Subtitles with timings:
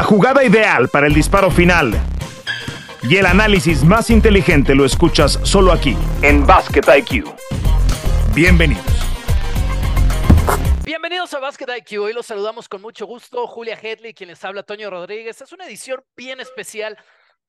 [0.00, 1.92] La jugada ideal para el disparo final
[3.02, 7.26] y el análisis más inteligente lo escuchas solo aquí, en Basket IQ.
[8.34, 8.82] Bienvenidos.
[10.86, 12.00] Bienvenidos a Basket IQ.
[12.00, 13.46] Hoy los saludamos con mucho gusto.
[13.46, 15.38] Julia Hedley, quien les habla, Toño Rodríguez.
[15.42, 16.96] Es una edición bien especial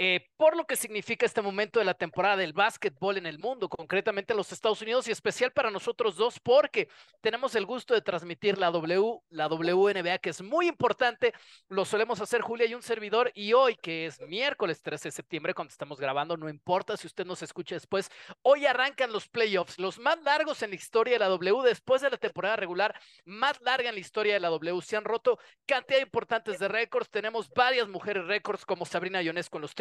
[0.03, 3.69] eh, por lo que significa este momento de la temporada del básquetbol en el mundo,
[3.69, 6.89] concretamente en los Estados Unidos y especial para nosotros dos porque
[7.21, 11.35] tenemos el gusto de transmitir la W, la WNBA, que es muy importante.
[11.69, 15.53] Lo solemos hacer Julia y un servidor y hoy, que es miércoles 13 de septiembre,
[15.53, 18.09] cuando estamos grabando, no importa si usted nos escucha después,
[18.41, 22.09] hoy arrancan los playoffs, los más largos en la historia de la W después de
[22.09, 24.81] la temporada regular, más larga en la historia de la W.
[24.81, 27.11] Se han roto cantidad importantes de récords.
[27.11, 29.75] Tenemos varias mujeres récords como Sabrina Ionesco en los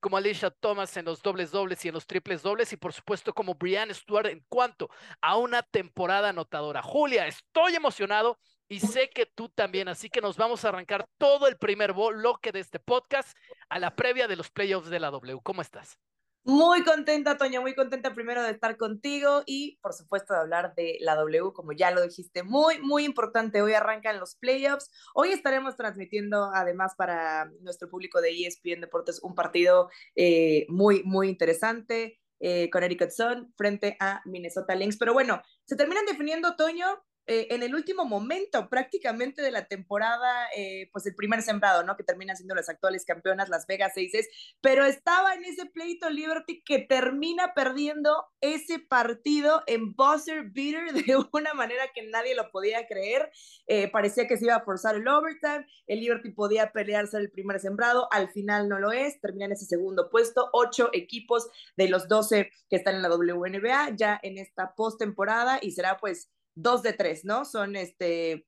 [0.00, 3.32] como Alicia Thomas en los dobles dobles y en los triples dobles, y por supuesto
[3.32, 6.82] como Brianne Stewart en cuanto a una temporada anotadora.
[6.82, 8.38] Julia, estoy emocionado
[8.68, 12.52] y sé que tú también, así que nos vamos a arrancar todo el primer bloque
[12.52, 13.36] de este podcast
[13.68, 15.40] a la previa de los playoffs de la W.
[15.42, 15.98] ¿Cómo estás?
[16.44, 20.96] Muy contenta, Toña, muy contenta primero de estar contigo y por supuesto de hablar de
[21.00, 23.62] la W, como ya lo dijiste, muy, muy importante.
[23.62, 24.90] Hoy arrancan los playoffs.
[25.14, 31.28] Hoy estaremos transmitiendo además para nuestro público de ESPN Deportes un partido eh, muy, muy
[31.28, 32.18] interesante.
[32.44, 34.96] Eh, con Eric Hudson frente a Minnesota Lynx.
[34.98, 36.86] Pero bueno, se terminan definiendo, Toño,
[37.26, 41.96] eh, en el último momento prácticamente de la temporada, eh, pues el primer sembrado, ¿no?
[41.96, 44.28] Que terminan siendo las actuales campeonas, Las Vegas Aces,
[44.60, 51.16] pero estaba en ese pleito Liberty que termina perdiendo ese partido en buzzer beater de
[51.32, 53.30] una manera que nadie lo podía creer.
[53.66, 57.30] Eh, parecía que se iba a forzar el overtime, el Liberty podía pelear ser el
[57.30, 61.88] primer sembrado, al final no lo es, termina en ese segundo puesto, ocho equipos de
[61.88, 66.82] los 12 que están en la WNBA ya en esta postemporada y será pues dos
[66.82, 67.44] de tres, ¿no?
[67.44, 68.46] Son este,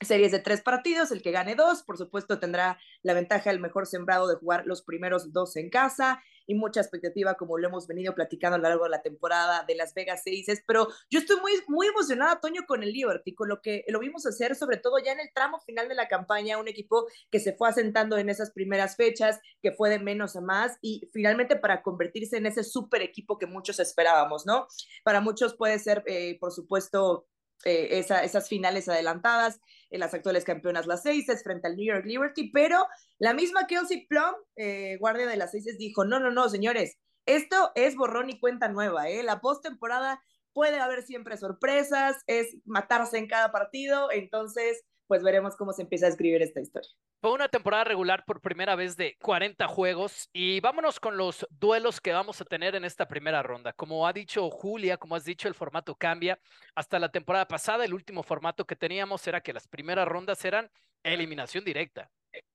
[0.00, 3.86] series de tres partidos, el que gane dos, por supuesto, tendrá la ventaja del mejor
[3.86, 8.14] sembrado de jugar los primeros dos en casa y mucha expectativa, como lo hemos venido
[8.14, 11.52] platicando a lo largo de la temporada de Las Vegas Aces, pero yo estoy muy,
[11.66, 15.12] muy emocionada, Toño, con el Liberty, con lo que lo vimos hacer, sobre todo ya
[15.12, 18.52] en el tramo final de la campaña, un equipo que se fue asentando en esas
[18.52, 23.02] primeras fechas, que fue de menos a más y finalmente para convertirse en ese super
[23.02, 24.68] equipo que muchos esperábamos, ¿no?
[25.04, 27.26] Para muchos puede ser, eh, por supuesto,
[27.64, 29.60] eh, esas finales adelantadas,
[29.90, 32.86] en las actuales campeonas las Aces frente al New York Liberty, pero
[33.18, 37.72] la misma Kelsey Plum, eh, guardia de las Aces, dijo, no, no, no, señores, esto
[37.74, 39.22] es borrón y cuenta nueva, ¿eh?
[39.22, 45.72] La postemporada puede haber siempre sorpresas, es matarse en cada partido, entonces pues veremos cómo
[45.72, 46.90] se empieza a escribir esta historia.
[47.20, 52.00] Fue una temporada regular por primera vez de 40 juegos y vámonos con los duelos
[52.00, 53.72] que vamos a tener en esta primera ronda.
[53.72, 56.38] Como ha dicho Julia, como has dicho, el formato cambia.
[56.74, 60.70] Hasta la temporada pasada, el último formato que teníamos era que las primeras rondas eran
[61.02, 62.10] eliminación directa.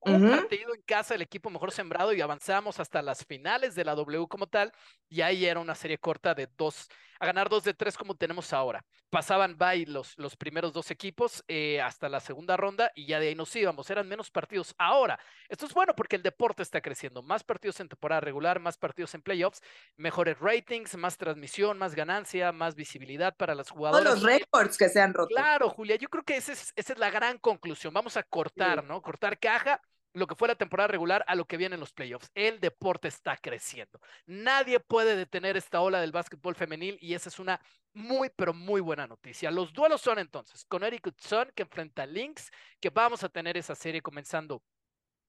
[0.05, 3.95] Un partido en casa del equipo mejor sembrado y avanzamos hasta las finales de la
[3.95, 4.71] W como tal
[5.09, 6.89] y ahí era una serie corta de dos
[7.23, 8.83] a ganar dos de tres como tenemos ahora.
[9.09, 13.29] Pasaban by los, los primeros dos equipos eh, hasta la segunda ronda y ya de
[13.29, 13.89] ahí nos íbamos.
[13.89, 14.75] Eran menos partidos.
[14.77, 17.21] Ahora, esto es bueno porque el deporte está creciendo.
[17.21, 19.61] Más partidos en temporada regular, más partidos en playoffs,
[19.95, 24.03] mejores ratings, más transmisión, más ganancia, más visibilidad para las jugadoras.
[24.03, 25.29] Todos los récords que se han roto.
[25.29, 27.93] Claro, Julia, yo creo que esa es, esa es la gran conclusión.
[27.93, 29.01] Vamos a cortar, ¿no?
[29.01, 29.79] Cortar caja
[30.13, 32.31] lo que fue la temporada regular a lo que viene en los playoffs.
[32.35, 33.99] El deporte está creciendo.
[34.25, 37.59] Nadie puede detener esta ola del básquetbol femenil y esa es una
[37.93, 39.51] muy, pero muy buena noticia.
[39.51, 41.13] Los duelos son entonces con Eric
[41.55, 44.63] que enfrenta a Lynx, que vamos a tener esa serie comenzando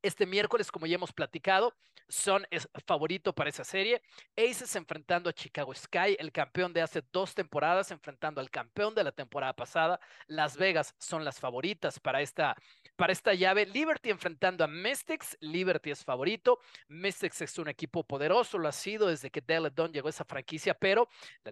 [0.03, 1.75] este miércoles, como ya hemos platicado,
[2.09, 4.03] Son es favorito para esa serie.
[4.37, 9.05] Aces enfrentando a Chicago Sky, el campeón de hace dos temporadas, enfrentando al campeón de
[9.05, 10.01] la temporada pasada.
[10.27, 12.57] Las Vegas son las favoritas para esta,
[12.97, 13.67] para esta llave.
[13.67, 15.37] Liberty enfrentando a Mystics.
[15.41, 16.59] Liberty es favorito.
[16.89, 20.25] Mystics es un equipo poderoso, lo ha sido desde que Dale Don llegó a esa
[20.25, 21.09] franquicia, pero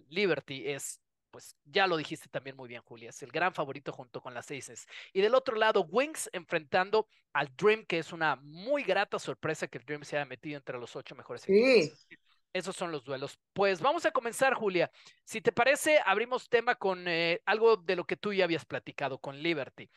[0.09, 1.01] Liberty es
[1.33, 4.51] pues ya lo dijiste también muy bien, Julia, es el gran favorito junto con las
[4.51, 4.87] Aces.
[5.13, 9.79] Y del otro lado, Wings enfrentando al Dream, que es una muy grata sorpresa que
[9.79, 12.07] el Dream se haya metido entre los ocho mejores equipos.
[12.53, 13.39] Esos son los duelos.
[13.55, 14.91] Pues vamos a comenzar, Julia.
[15.25, 19.19] Si te parece, abrimos tema con eh, algo de lo que tú ya habías platicado
[19.19, 19.91] con Liberty.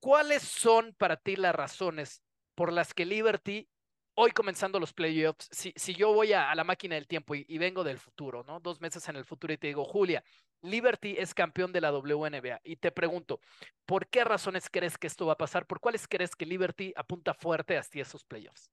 [0.00, 2.22] ¿Cuáles son para ti las razones
[2.56, 3.68] por las que Liberty
[4.14, 7.84] hoy comenzando los playoffs, si, si yo voy a, la máquina del tiempo y, vengo
[7.84, 8.60] del futuro, ¿no?
[8.60, 10.22] Dos meses en el futuro y te digo, Julia,
[10.62, 13.40] Liberty es campeón de la WNBA y te pregunto,
[13.86, 15.66] ¿por qué razones crees que esto va a pasar?
[15.66, 18.70] ¿Por cuáles crees que Liberty apunta fuerte hacia esos playoffs?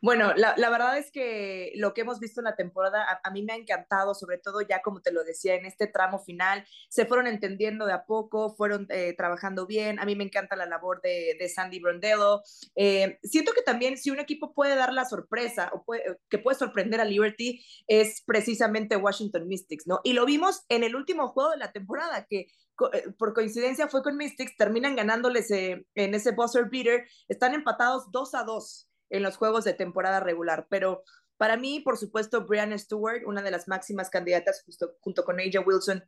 [0.00, 3.52] Bueno, la, verdad es que lo que hemos visto en la temporada a, mí me
[3.52, 7.28] ha encantado, sobre todo ya como te lo decía, en este tramo final, se fueron
[7.28, 11.48] entendiendo de a poco, fueron eh, trabajando bien, a mí me encanta la labor de,
[11.48, 12.42] Sandy Brondello.
[12.74, 15.84] Eh, siento que también si un equipo puede dar la sorpresa o
[16.28, 20.00] que puede sorprender a Liberty es precisamente Washington Mystics, ¿no?
[20.02, 22.48] Y lo vimos en el último juego de la temporada, que
[22.92, 28.34] eh, por coincidencia fue con Mystics, terminan ganándoles en ese buzzer beater, están empatados 2
[28.34, 30.66] a 2 en los juegos de temporada regular.
[30.68, 31.04] Pero
[31.36, 34.64] para mí, por supuesto, Brianna Stewart, una de las máximas candidatas
[35.00, 36.02] junto con Aja Wilson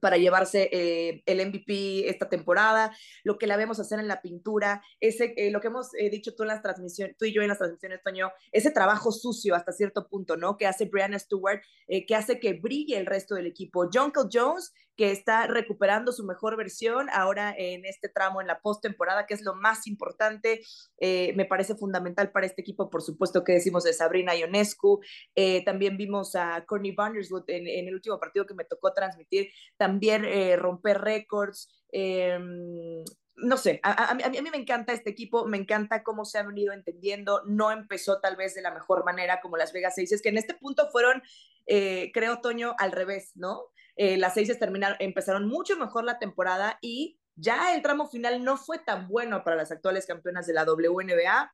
[0.00, 4.82] para llevarse eh, el MVP esta temporada, lo que la vemos hacer en la pintura,
[5.00, 7.48] ese, eh, lo que hemos eh, dicho tú en las transmisiones, tú y yo en
[7.48, 10.56] las transmisiones, Toño, ese trabajo sucio hasta cierto punto, ¿no?
[10.56, 11.60] Que hace Brianna Stewart,
[12.06, 13.88] que hace que brille el resto del equipo.
[13.92, 19.26] Jungle Jones, que está recuperando su mejor versión ahora en este tramo en la postemporada,
[19.26, 20.60] que es lo más importante.
[21.00, 25.00] Eh, me parece fundamental para este equipo, por supuesto, que decimos de Sabrina Ionescu.
[25.36, 29.50] Eh, también vimos a Courtney Vanderswood en, en, el último partido que me tocó transmitir,
[29.76, 31.68] también eh, romper récords.
[31.92, 33.04] Em,
[33.36, 36.72] no sé, a, a, mí, me encanta este equipo, me encanta cómo se han venido
[36.72, 40.38] entendiendo, no empezó tal vez de la mejor manera como Las Vegas Aces, que en
[40.38, 41.22] este punto fueron,
[41.64, 43.62] creo, Toño, al revés, ¿no?
[43.98, 48.56] Eh, las seis terminaron, empezaron mucho mejor la temporada y ya el tramo final no
[48.56, 51.52] fue tan bueno para las actuales campeonas de la WNBA.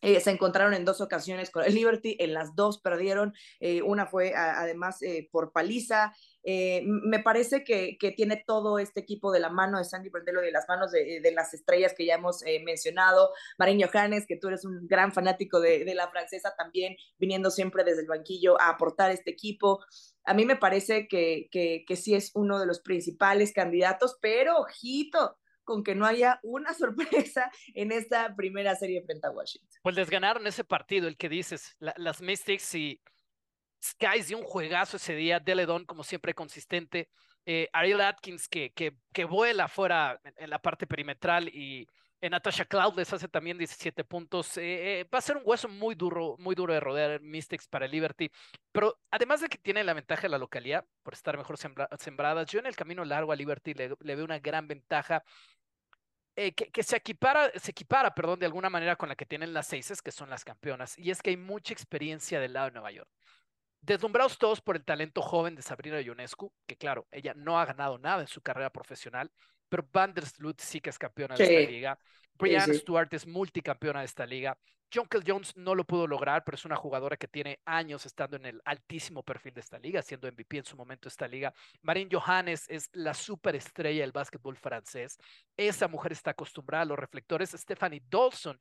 [0.00, 4.06] Eh, se encontraron en dos ocasiones con el Liberty, en las dos perdieron, eh, una
[4.06, 5.00] fue además
[5.30, 6.14] por paliza,
[6.50, 10.46] eh, me parece que, tiene todo este equipo de la mano de Sandy Brendello y
[10.46, 13.32] de las manos de, las estrellas que ya hemos eh, mencionado.
[13.58, 18.00] Marín Johannes, que tú eres un gran fanático de, la francesa también, viniendo siempre desde
[18.00, 19.80] el banquillo a aportar este equipo.
[20.24, 24.58] A mí me parece que, que, que sí es uno de los principales candidatos, pero
[24.58, 25.36] ojito,
[25.68, 29.68] con que no haya una sorpresa en esta primera serie frente a Washington.
[29.82, 33.02] Pues les ganaron ese partido, el que dices, las Mystics y
[33.84, 37.10] Skies dio un juegazo ese día, Deledon como siempre consistente,
[37.44, 41.86] eh, Ariel Atkins que, que, vuela fuera en, la parte perimetral y
[42.20, 44.56] en Natasha Cloud les hace también 17 puntos.
[44.56, 47.86] Eh, eh, va a ser un hueso muy duro, muy duro de rodear Mystics para
[47.86, 48.30] Liberty.
[48.72, 52.58] Pero además de que tiene la ventaja de la localidad, por estar mejor sembradas, yo
[52.58, 55.22] en el camino largo a Liberty le, veo una gran ventaja.
[56.54, 59.72] Que, que, se equipara, se equipara, perdón, de alguna manera con la que tienen las
[59.72, 62.92] Aces, que son las campeonas, y es que hay mucha experiencia del lado de Nueva
[62.92, 63.10] York.
[63.80, 67.98] Deslumbrados todos por el talento joven de Sabrina Ionescu, que claro, ella no ha ganado
[67.98, 69.30] nada en su carrera profesional,
[69.68, 71.98] pero Vandersloot sí que es campeona de esta liga.
[72.38, 74.56] Brianna Stewart es multicampeona de esta liga.
[74.90, 78.46] Jonkel Jones no lo pudo lograr, pero es una jugadora que tiene años estando en
[78.46, 81.52] el altísimo perfil de esta liga, siendo MVP en su momento esta liga.
[81.82, 85.18] Marine Johannes es la superestrella del básquetbol francés.
[85.56, 87.50] Esa mujer está acostumbrada a los reflectores.
[87.50, 88.58] Stephanie Dawson,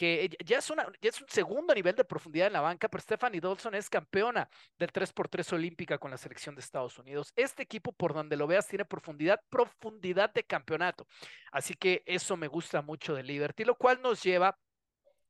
[0.00, 3.02] que ya es, una, ya es un segundo nivel de profundidad en la banca, pero
[3.02, 4.48] Stephanie Dawson es campeona
[4.78, 7.34] del 3x3 olímpica con la selección de Estados Unidos.
[7.36, 11.06] Este equipo, por donde lo veas, tiene profundidad, profundidad de campeonato.
[11.52, 14.58] Así que eso me gusta mucho de Liberty, lo cual nos lleva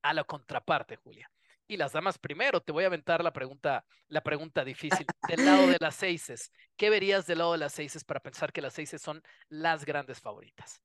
[0.02, 1.28] a la contraparte, Julia.
[1.66, 5.04] Y las damas primero, te voy a aventar la pregunta, la pregunta difícil.
[5.26, 8.62] Del lado de las seises, ¿qué verías del lado de las seises para pensar que
[8.62, 10.80] las seises son las grandes favoritas?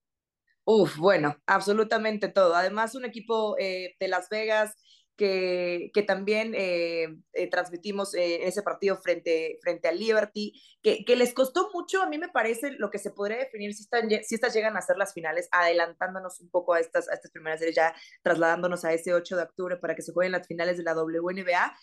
[0.68, 2.56] Uf, bueno, absolutamente todo.
[2.56, 4.76] Además, un equipo eh, de Las Vegas
[5.16, 11.36] que, que también eh, eh, transmitimos ese partido frente, frente a Liberty, que, que, les
[11.36, 14.56] costó mucho, a mí me parece, lo que se podría definir si, están, si estas
[14.56, 17.96] llegan a ser las finales, adelantándonos un poco a estas, a estas primeras series, ya
[18.24, 21.78] trasladándonos a ese 8 de octubre para que se jueguen las finales de la WNBA.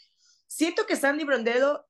[0.48, 1.86] Siento que Sandy Brondedo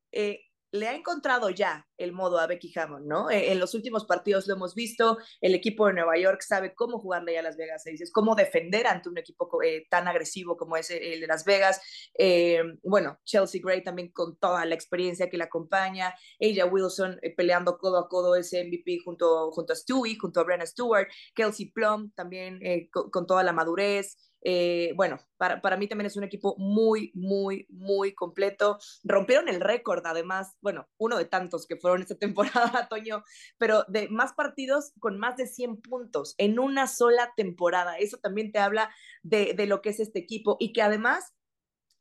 [0.73, 3.31] le ha encontrado ya el modo a Becky Hammond, ¿no?
[3.31, 6.99] Eh, en los últimos partidos lo hemos visto, el equipo de Nueva York sabe cómo
[6.99, 10.91] jugarle a Las Vegas Aces, cómo defender ante un equipo eh, tan agresivo como es
[10.91, 11.81] el de Las Vegas.
[12.19, 17.79] Eh, bueno, Chelsea Gray también con toda la experiencia que le acompaña, ella Wilson peleando
[17.79, 22.11] codo a codo ese MVP junto, junto a Stewie, junto a Brenna Stewart, Kelsey Plum
[22.15, 24.17] también con toda la madurez.
[24.45, 28.79] Eh, bueno, para, para, mí también es un equipo muy, muy, muy completo.
[29.05, 33.23] Rompieron el récord, además, bueno, uno de tantos que fueron esta temporada, Toño,
[33.59, 37.99] pero de más partidos con más de 100 puntos en una sola temporada.
[37.99, 38.91] Eso también te habla
[39.23, 41.35] de, de lo que es este equipo y que además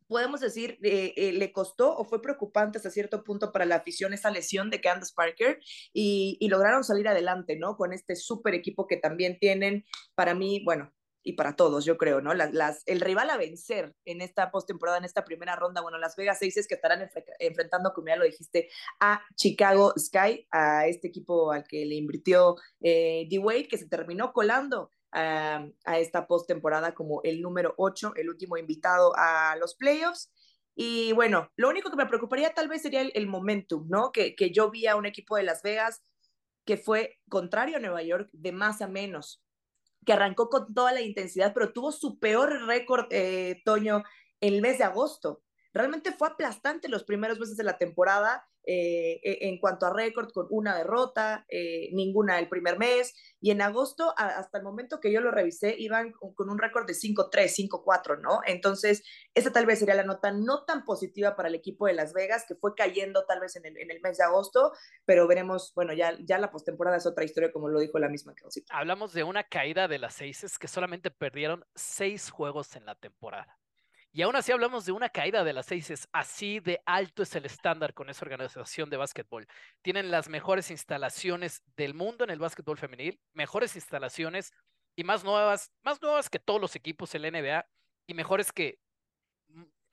[0.08, 4.14] podemos decir, eh, eh, le costó o fue preocupante hasta cierto punto para la afición
[4.14, 5.60] esa lesión de Candace Parker
[5.94, 7.78] y lograron salir adelante, ¿no?
[7.78, 10.92] Con este súper equipo que también tienen, para mí, bueno,
[11.24, 12.34] y para todos, yo creo, ¿no?
[12.34, 16.16] Las, las, el rival a vencer en esta postemporada, en esta primera ronda, bueno, Las
[16.16, 17.08] Vegas Aces que estarán
[17.40, 22.56] enfrentando, como ya lo dijiste, a Chicago Sky, a este equipo al que le invirtió
[22.82, 28.30] eh, D-Wade, que se terminó colando a, a esta postemporada como el número 8, el
[28.30, 30.32] último invitado a los playoffs.
[30.74, 34.12] Y bueno, lo único que me preocuparía tal vez sería el, momentum, ¿no?
[34.12, 36.02] Que, que yo vi a un equipo de Las Vegas
[36.66, 39.44] que fue contrario a Nueva York de más a menos,
[40.06, 44.04] que arrancó con toda la intensidad, pero tuvo su peor récord, eh, Toño,
[44.40, 45.44] el mes de agosto.
[45.74, 50.32] Realmente fue aplastante los primeros meses de la temporada eh, e, en cuanto a récord,
[50.32, 55.12] con una derrota, eh, ninguna el primer mes, y en agosto, hasta el momento que
[55.12, 58.42] yo lo revisé, iban con un récord de 5-3, 5-4, ¿no?
[58.46, 59.04] Entonces,
[59.34, 62.46] esa tal vez sería la nota no tan positiva para el equipo de Las Vegas,
[62.48, 64.74] que fue cayendo tal vez en el, mes de agosto,
[65.06, 68.34] pero veremos, bueno, ya, ya la postemporada es otra historia, como lo dijo la misma
[68.36, 72.96] que Hablamos de una caída de las seis, que solamente perdieron seis juegos en la
[72.96, 73.61] temporada.
[74.14, 76.08] Y aún así hablamos de una caída de las seis.
[76.12, 79.48] Así de alto es el estándar con esa organización de básquetbol.
[79.82, 84.52] Tienen las mejores instalaciones del mundo en el básquetbol femenil, mejores instalaciones
[84.98, 87.66] y más nuevas, más nuevas que todos los equipos la NBA
[88.06, 88.80] y mejores que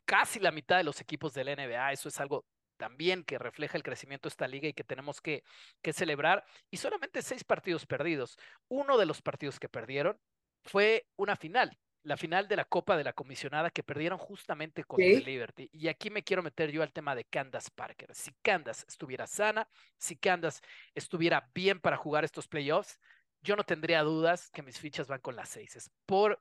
[0.05, 1.93] casi la mitad de los equipos de la NBA.
[1.93, 2.45] Eso es algo
[2.77, 5.45] también que refleja el crecimiento de esta liga y que tenemos que
[5.93, 6.45] celebrar.
[6.73, 8.37] Y solamente seis partidos perdidos.
[8.67, 10.19] Uno de los partidos que perdieron
[10.65, 15.00] fue una final la final de la Copa de la Comisionada que perdieron justamente con
[15.00, 15.69] el Liberty.
[15.73, 18.14] Y aquí me quiero meter yo al tema de Candace Parker.
[18.14, 20.61] Si Candace estuviera sana, si Candace
[20.95, 22.99] estuviera bien para jugar estos playoffs,
[23.43, 25.90] yo no tendría dudas que mis fichas van con las seis.
[26.07, 26.40] por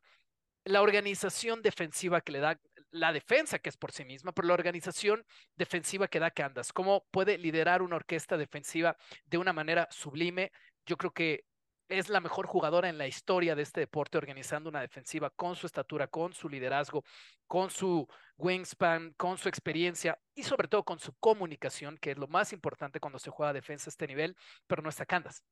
[0.66, 2.60] la organización defensiva que le da,
[2.92, 7.06] la defensa que es por sí misma, pero la organización defensiva que da Candace, cómo
[7.12, 10.52] puede liderar una orquesta defensiva de una manera sublime.
[10.86, 11.46] Yo creo que
[11.90, 15.66] es la mejor jugadora en la historia de este deporte organizando una defensiva con su
[15.66, 17.04] estatura, con su liderazgo,
[17.48, 22.28] con su wingspan, con su experiencia y sobre todo con su comunicación, que es lo
[22.28, 24.36] más importante cuando se juega defensa a este nivel,
[24.68, 25.44] pero no está Candas.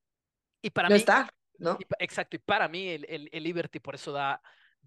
[0.61, 1.77] Y para no mí, está, ¿no?
[1.99, 4.41] exacto, y para mí el, el, el Liberty por eso da,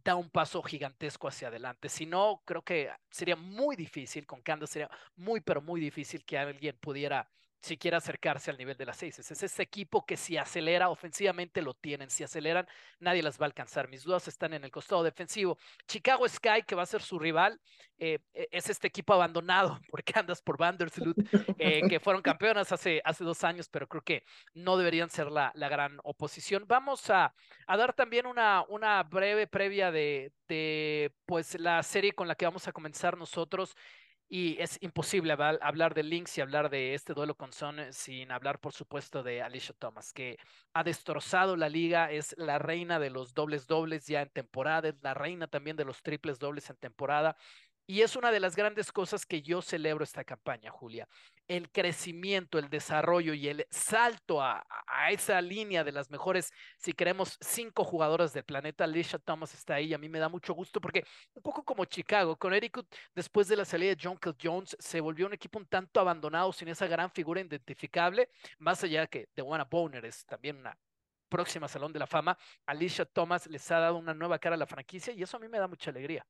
[0.05, 1.89] da un paso gigantesco hacia adelante.
[1.89, 6.39] Si no, creo que sería muy difícil, con Candas sería muy, pero muy difícil que
[6.39, 7.29] alguien pudiera
[7.61, 9.19] si quiere acercarse al nivel de las seis.
[9.19, 12.11] Es ese equipo que si acelera ofensivamente lo tienen.
[12.11, 12.67] Si aceleran,
[13.01, 13.89] nadie las va a alcanzar.
[13.89, 15.59] Mis dudas están en el costado defensivo.
[15.87, 17.61] Chicago Sky, que va a ser su rival,
[17.99, 21.17] eh, e, es este equipo abandonado porque andas por Vandersloot,
[21.59, 24.25] eh, que fueron campeonas hace, hace dos años, pero creo que
[24.55, 26.65] no deberían ser la, la gran oposición.
[26.69, 27.35] Vamos a,
[27.67, 32.45] a, dar también una, una breve previa de, de pues la serie con la que
[32.45, 33.75] vamos a comenzar nosotros
[34.29, 38.61] y es imposible hablar de Lynx y hablar de este duelo con Son sin hablar,
[38.61, 40.39] por supuesto, de Alicia Thomas, que
[40.75, 44.97] ha destrozado la liga, es la reina de los dobles dobles ya en temporada, es
[45.01, 47.37] la reina también de los triples dobles en temporada.
[47.91, 51.09] Y es una de las grandes cosas que yo celebro esta campaña, Julia.
[51.47, 54.63] El crecimiento, el desarrollo y el salto a,
[55.11, 58.85] esa línea de las mejores, si queremos, cinco jugadoras del planeta.
[58.85, 61.87] Alicia Thomas está ahí y a mí me da mucho gusto porque un poco como
[61.87, 65.67] Chicago, con Eric, después de la salida de John Jones, se volvió un equipo un
[65.67, 68.29] tanto abandonado sin esa gran figura identificable,
[68.59, 70.79] más allá que de Wanna Boner es también una
[71.31, 72.37] próxima Salón de la Fama.
[72.67, 75.49] Alicia Thomas les ha dado una nueva cara a la franquicia y eso a mí
[75.49, 76.27] me da mucha alegría.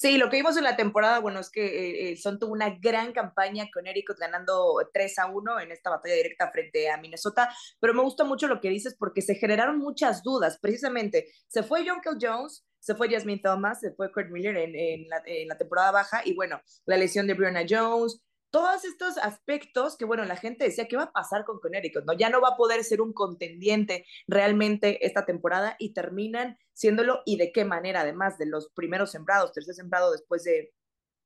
[0.00, 2.70] Sí, lo que vimos en la temporada, bueno, es que eh, eh, Son tuvo una
[2.80, 7.54] gran campaña con Eric ganando 3 a 1 en esta batalla directa frente a Minnesota,
[7.80, 11.26] pero me gusta mucho lo que dices porque se generaron muchas dudas, precisamente.
[11.48, 15.06] Se fue John Kill Jones, se fue Jasmine Thomas, se fue Kurt Miller en, en,
[15.26, 20.04] en la temporada baja y bueno, la lesión de Brianna Jones, todos estos aspectos que,
[20.04, 22.04] bueno, la gente decía, ¿qué va a pasar con Connecticut?
[22.04, 22.12] ¿no?
[22.12, 27.36] Ya no va a poder ser un contendiente realmente esta temporada y terminan siéndolo y
[27.36, 30.72] de qué manera, además de los primeros sembrados, tercer sembrado después de,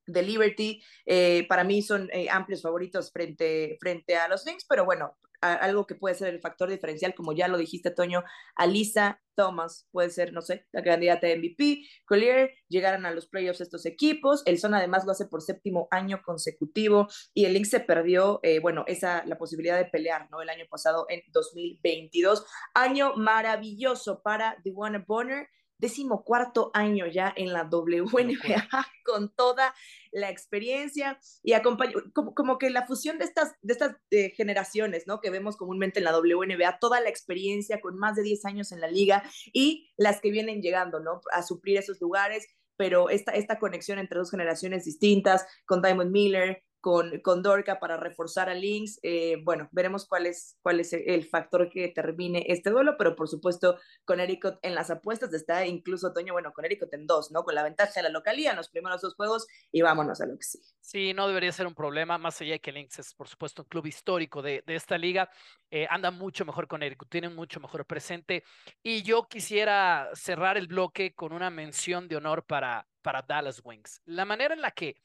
[0.07, 4.85] de Liberty, eh, para mí son eh, amplios favoritos frente, frente a los Knicks, pero
[4.85, 8.23] bueno, algo que puede ser el factor diferencial, como ya lo dijiste, Toño,
[8.55, 13.61] Alisa Thomas puede ser, no sé, la candidata de MVP, Collier, llegaron a los playoffs
[13.61, 17.79] estos equipos, el Son además lo hace por séptimo año consecutivo y el Lynx se
[17.81, 20.41] perdió, eh, bueno, esa, la posibilidad de pelear, ¿no?
[20.41, 27.53] El año pasado en 2022, año maravilloso para Dewan Bonner, décimo cuarto año ya en
[27.53, 28.67] la WNBA
[29.05, 29.73] con toda
[30.11, 35.19] la experiencia y acompañó, como, que la fusión de estas, de estas eh, generaciones, ¿no?
[35.19, 38.81] Que vemos comúnmente en la WNBA, toda la experiencia con más de 10 años en
[38.81, 41.21] la liga y las que vienen llegando, ¿no?
[41.31, 46.63] A suplir esos lugares, pero esta, esta conexión entre dos generaciones distintas, con Diamond Miller,
[46.85, 48.99] con, con Dorca para reforzar a Lynx.
[49.01, 53.27] Eh, bueno, veremos cuál es, cuál es el factor que termine este duelo, pero por
[53.27, 57.43] supuesto con Ericot en las apuestas está incluso Toño, bueno, con Ericot en dos, ¿no?
[57.43, 60.37] Con la ventaja de la localía en los primeros dos juegos y vámonos a lo
[60.37, 60.63] que sigue.
[60.79, 63.67] Sí, no debería ser un problema, más allá de que Lynx es, por supuesto, un
[63.67, 65.27] club histórico de, de esta liga,
[65.71, 68.43] eh, anda mucho mejor con Ericot, tiene mucho mejor presente
[68.83, 74.03] y yo quisiera cerrar el bloque con una mención de honor para, para Dallas Wings.
[74.05, 75.01] La manera en la que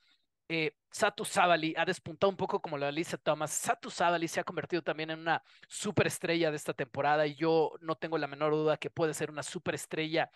[0.52, 1.22] eh, Satu
[1.76, 3.52] ha despuntado un poco como la Lisa Thomas.
[3.52, 7.94] Satu Sabali se ha convertido también en una superestrella de esta temporada y yo no
[7.94, 10.28] tengo la menor duda que puede ser una superestrella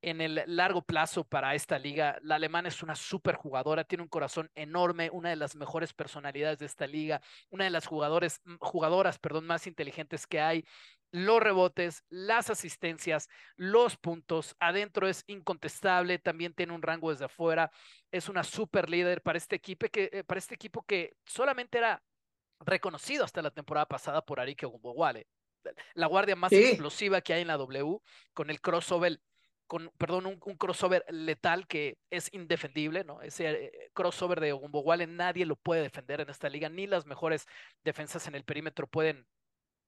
[0.00, 2.16] en el largo plazo para esta liga.
[2.22, 6.66] La alemana es una superjugadora, tiene un corazón enorme, una de las mejores personalidades de
[6.66, 7.20] esta liga,
[7.50, 10.64] una de las jugadores, mm, jugadoras perdón, más inteligentes que hay
[11.10, 14.54] los rebotes, las asistencias, los puntos.
[14.58, 17.70] Adentro es incontestable, también tiene un rango desde afuera.
[18.10, 22.02] Es una super líder para este equipo que, eh, para este equipo que solamente era
[22.60, 25.26] reconocido hasta la temporada pasada por Arike Ogumbowale.
[25.94, 27.98] La guardia más explosiva que hay en la W,
[28.32, 29.20] con el crossover,
[29.66, 33.20] con, perdón, un, crossover letal que es indefendible, ¿no?
[33.20, 37.46] Ese eh, crossover de Ogumbowale nadie lo puede defender en esta liga, ni las mejores
[37.84, 39.26] defensas en el perímetro pueden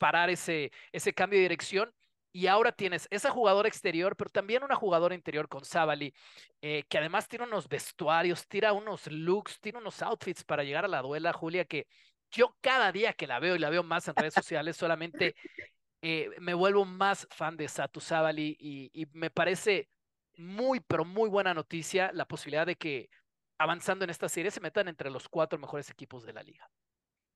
[0.01, 1.93] parar ese, ese cambio de dirección.
[2.33, 6.15] Y ahora tienes esa jugadora exterior, pero también una jugadora interior con Savali,
[6.63, 10.89] eh, que además tiene unos vestuarios, tira unos looks, tiene unos outfits para llegar a
[10.89, 11.87] la duela, Julia, que
[12.31, 15.35] yo cada día que la veo y la veo más en redes sociales, solamente
[16.03, 19.89] eh, me vuelvo más fan de Satu Savali y, y me parece
[20.37, 23.11] muy, pero muy buena noticia la posibilidad de que
[23.59, 26.71] avanzando en esta serie se metan entre los cuatro mejores equipos de la liga.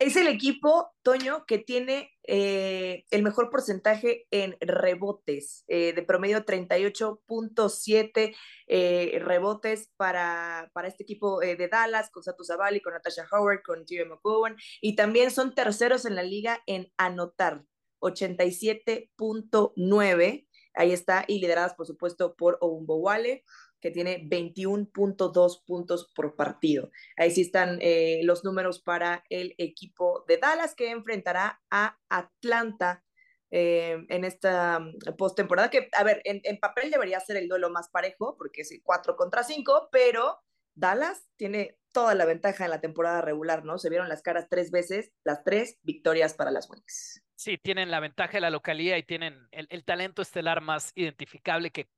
[0.05, 6.45] Es el equipo, Toño, que tiene eh, el mejor porcentaje en rebotes, eh, de promedio
[6.45, 13.63] 38.7 eh, rebotes para, para este equipo de Dallas, con Satu Zabali, con Natasha Howard,
[13.63, 17.65] con Jerry McGowan, y también son terceros en la liga en anotar,
[18.01, 20.47] 87.9.
[20.75, 23.43] Ahí está, y lideradas, por supuesto, por Wale
[23.85, 26.91] que tiene 21.2 puntos por partido.
[27.19, 33.05] Ahí sí están eh, los números para el equipo de Dallas que enfrentará a Atlanta
[33.51, 37.91] eh, en esta mm, postemporada, que, a ver, en, papel debería ser el duelo más
[37.91, 40.41] parejo, porque es 4 contra 5, pero
[40.75, 43.77] Dallas tiene toda la ventaja en la temporada regular, ¿no?
[43.77, 47.23] Se vieron las caras tres veces, las tres victorias para las Wings.
[47.37, 51.91] Sí, tienen la ventaja de la localidad y tienen el, talento estelar más identificable que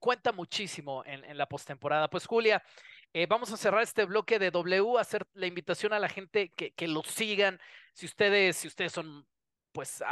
[0.00, 2.08] cuenta muchísimo en, la postemporada.
[2.08, 2.62] Pues Julia,
[3.12, 6.72] eh, vamos a cerrar este bloque de W, hacer la invitación a la gente que,
[6.72, 7.58] que lo sigan.
[7.92, 9.26] Si ustedes, si ustedes son
[9.72, 10.02] pues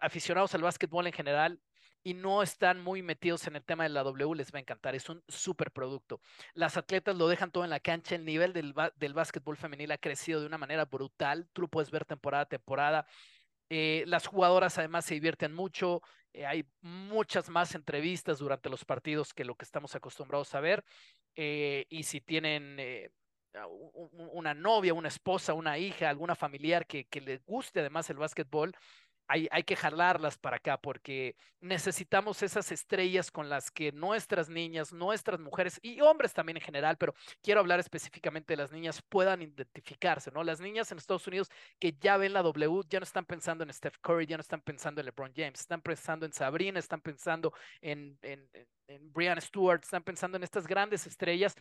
[0.00, 1.60] aficionados al básquetbol en general
[2.04, 4.94] y no están muy metidos en el tema de la W, les va a encantar.
[4.94, 6.20] Es un súper producto.
[6.54, 8.14] Las atletas lo dejan todo en la cancha.
[8.14, 11.48] El nivel del, del básquetbol femenil ha crecido de una manera brutal.
[11.52, 13.06] Tú lo puedes ver temporada a temporada.
[13.68, 16.02] Eh, las jugadoras además se divierten mucho,
[16.32, 20.84] eh, hay muchas más entrevistas durante los partidos que lo que estamos acostumbrados a ver.
[21.34, 22.78] Eh, y si tienen
[24.32, 28.74] una novia, una esposa, una hija, alguna familiar que, que le guste además el básquetbol,
[29.28, 35.38] hay, que jalarlas para acá porque necesitamos esas estrellas con las que nuestras niñas, nuestras
[35.38, 40.30] mujeres y hombres también en general, pero quiero hablar específicamente de las niñas, puedan identificarse,
[40.30, 40.42] ¿no?
[40.42, 43.72] Las niñas en Estados Unidos que ya ven la W, ya no están pensando en
[43.72, 47.52] Steph Curry, ya no están pensando en LeBron James, están pensando en Sabrina, están pensando
[47.82, 48.48] en, en,
[48.86, 51.54] en Brian Stewart, están pensando en estas grandes estrellas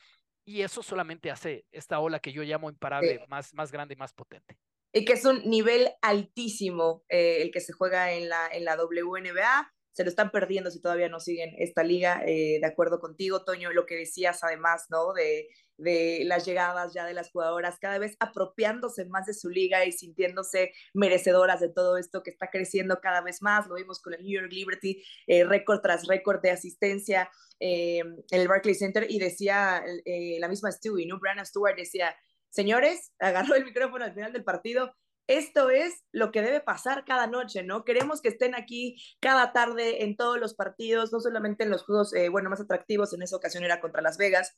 [0.46, 4.14] y eso solamente hace esta ola que yo llamo imparable más, más grande y más
[4.14, 4.58] potente
[4.94, 8.76] y que es un nivel altísimo eh, el que se juega en la, en la
[8.76, 9.72] WNBA.
[9.92, 13.72] Se lo están perdiendo si todavía no siguen esta liga, eh, de acuerdo contigo, Toño,
[13.72, 15.12] lo que decías además, ¿no?
[15.14, 15.48] De,
[15.78, 19.92] de las llegadas ya de las jugadoras, cada vez apropiándose más de su liga y
[19.92, 23.68] sintiéndose merecedoras de todo esto que está creciendo cada vez más.
[23.68, 28.48] Lo vimos con el New York Liberty, eh, récord tras récord de asistencia en el
[28.48, 31.20] Barclays Center y decía la misma Stewie, ¿no?
[31.20, 32.16] Brianna Stewart decía,
[32.50, 34.94] señores, agarró el micrófono al final del partido.
[35.28, 37.84] Esto es lo que debe pasar cada noche, ¿no?
[37.84, 42.14] Queremos que estén aquí cada tarde en todos los partidos, no solamente en los juegos,
[42.14, 44.56] eh, bueno, más atractivos, en esa ocasión era contra Las Vegas,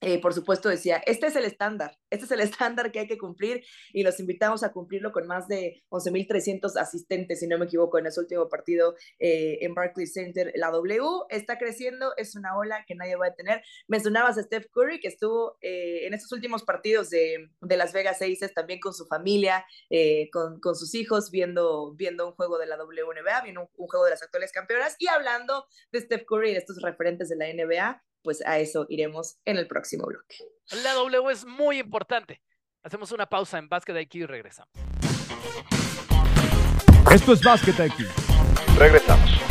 [0.00, 3.18] eh, por supuesto decía, este es el estándar, este es el estándar que hay que
[3.18, 7.98] cumplir y los invitamos a cumplirlo con más de 11.300 asistentes, si no me equivoco,
[7.98, 10.52] en ese último partido eh, en Barclays Center.
[10.54, 13.62] La W está creciendo, es una ola que nadie va a tener.
[13.88, 18.22] Mencionabas a Steph Curry, que estuvo eh, en estos últimos partidos de, de, Las Vegas
[18.22, 19.64] Aces también con su familia,
[20.32, 24.04] con, con, sus hijos, viendo, viendo un juego de la WNBA, viendo un, un juego
[24.04, 27.46] de las actuales campeonas y hablando de Steph Curry y de estos referentes de la
[27.52, 30.36] NBA pues a eso iremos en el próximo bloque.
[30.84, 32.42] La W es muy importante.
[32.82, 34.70] Hacemos una pausa en Basket IQ y regresamos.
[37.10, 38.06] Esto es Basket IQ.
[38.76, 39.47] Regresamos.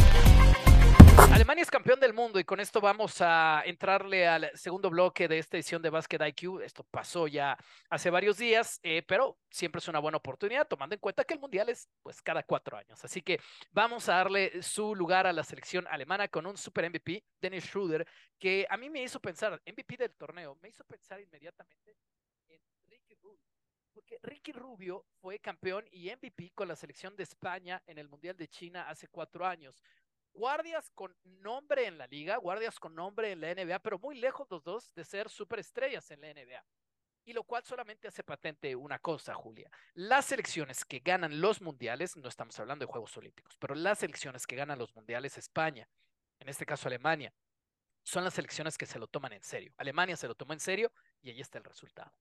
[1.38, 5.38] Alemania es campeón del mundo y con esto vamos a entrarle al segundo bloque de
[5.38, 6.62] esta edición de Basket IQ.
[6.64, 7.56] Esto pasó ya
[7.92, 11.40] hace varios días, eh, pero siempre es una buena oportunidad tomando en cuenta que el
[11.40, 13.06] Mundial es pues cada cuatro años.
[13.06, 17.24] Así que vamos a darle su lugar a la selección alemana con un super MVP,
[17.40, 18.08] Dennis Schroeder,
[18.40, 21.98] que a mí me hizo pensar, MVP del torneo, me hizo pensar inmediatamente
[22.48, 23.46] en Ricky Rubio.
[23.94, 28.36] Porque Ricky Rubio fue campeón y MVP con la selección de España en el Mundial
[28.36, 29.84] de China hace cuatro años
[30.38, 34.48] guardias con nombre en la liga, guardias con nombre en la NBA, pero muy lejos
[34.52, 36.64] los dos de ser superestrellas en la NBA.
[37.26, 39.70] Y lo cual solamente hace patente una cosa, Julia.
[39.96, 44.48] Las selecciones que ganan los mundiales, no estamos hablando de Juegos Olímpicos, pero las selecciones
[44.48, 45.90] que ganan los mundiales, España,
[46.40, 47.34] en este caso Alemania,
[48.04, 49.74] son las selecciones que se lo toman en serio.
[49.76, 52.14] Alemania se lo tomó en serio y ahí está el resultado.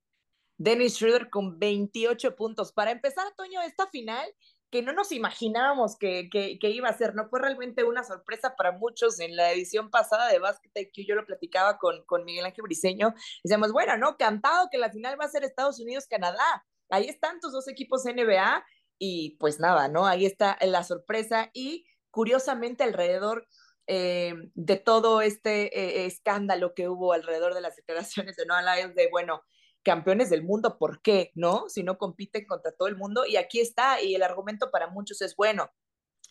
[0.58, 2.72] Dennis Schroeder con 28 puntos.
[2.72, 4.26] Para empezar, Toño, esta final
[4.70, 7.28] que no nos imaginábamos que, que, iba a ser, ¿no?
[7.28, 11.24] Fue realmente una sorpresa para muchos en la edición pasada de Basket IQ, yo lo
[11.24, 14.16] platicaba con, con Miguel Ángel Briseño, decíamos, bueno, ¿no?
[14.16, 18.64] Cantado que la final va a ser Estados Unidos-Canadá, ahí están tus dos equipos NBA
[18.98, 20.06] y pues nada, ¿no?
[20.06, 23.46] Ahí está la sorpresa y curiosamente alrededor
[23.86, 28.94] eh, de todo este eh, escándalo que hubo alrededor de las declaraciones de Noah Lyons
[28.96, 29.42] de, bueno,
[29.86, 31.30] campeones del mundo, ¿por qué?
[31.36, 31.68] ¿No?
[31.68, 33.24] Si no compiten contra todo el mundo.
[33.24, 35.70] Y aquí está, y el argumento para muchos es, bueno,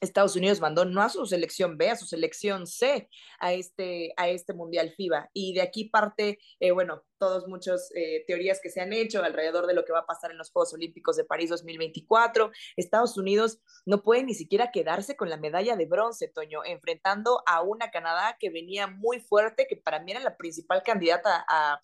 [0.02, 4.28] Estados Unidos mandó no a su selección B, a su selección C a este, a
[4.28, 5.30] este Mundial FIBA.
[5.32, 9.68] Y de aquí parte, eh, bueno, todas muchas eh, teorías que se han hecho alrededor
[9.68, 12.52] de lo que va a pasar en los Juegos Olímpicos de París 2024.
[12.76, 17.62] Estados Unidos no puede ni siquiera quedarse con la medalla de bronce, Toño, enfrentando a
[17.62, 21.80] una Canadá que venía muy fuerte, que para mí era la principal candidata a a,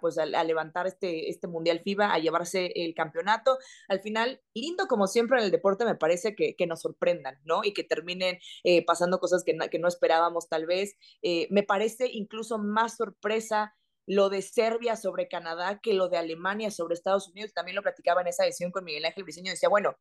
[0.00, 3.58] pues a, levantar este, este Mundial FIBA, a llevarse el campeonato.
[3.88, 7.60] Al final, lindo como siempre en el deporte, me parece que, que nos sorprendan, ¿no?
[7.64, 10.96] Y que terminen eh, pasando cosas que, que, no esperábamos tal vez.
[11.22, 13.74] Eh, me parece incluso más sorpresa
[14.06, 17.52] lo de Serbia sobre Canadá que lo de Alemania sobre Estados Unidos.
[17.52, 19.50] También lo platicaba en esa edición con Miguel Ángel Briceño.
[19.50, 19.96] Decía, bueno,